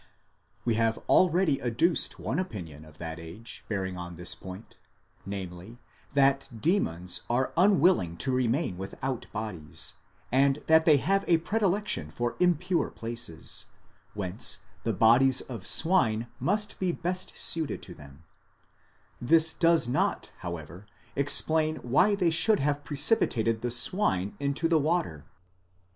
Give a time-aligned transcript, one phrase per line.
[0.65, 4.75] We have already adduced one opinion of that age bearing on this point,
[5.27, 5.77] namely,
[6.15, 9.93] that demons are unwilling to remain without bodies,
[10.31, 13.65] and that they have a predilection for impure places,
[14.15, 18.23] whence the bodies of swine must be best suited to them:
[19.21, 25.25] this does not however explain why they should have precipitated the swine into the water.